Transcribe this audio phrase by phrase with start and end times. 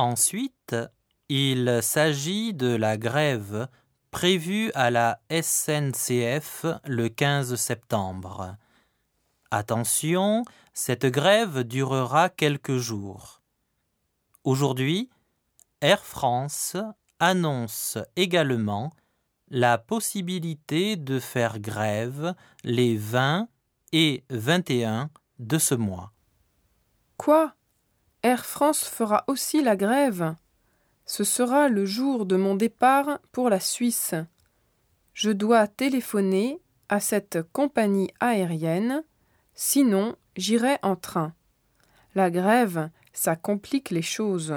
[0.00, 0.74] Ensuite,
[1.28, 3.68] il s'agit de la grève
[4.10, 8.56] prévue à la SNCF le 15 septembre.
[9.50, 10.42] Attention,
[10.72, 13.42] cette grève durera quelques jours.
[14.42, 15.10] Aujourd'hui,
[15.82, 16.78] Air France
[17.18, 18.94] annonce également
[19.50, 23.48] la possibilité de faire grève les 20
[23.92, 25.10] et 21
[25.40, 26.14] de ce mois.
[27.18, 27.54] Quoi?
[28.22, 30.34] Air France fera aussi la grève
[31.06, 34.14] Ce sera le jour de mon départ pour la Suisse.
[35.14, 36.60] Je dois téléphoner
[36.90, 39.04] à cette compagnie aérienne,
[39.54, 41.34] sinon j'irai en train.
[42.14, 44.54] La grève, ça complique les choses.